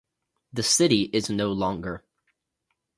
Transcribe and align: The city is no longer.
The 0.51 0.63
city 0.63 1.03
is 1.13 1.29
no 1.29 1.51
longer. 1.51 2.03